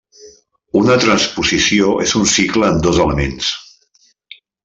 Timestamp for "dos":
2.87-3.03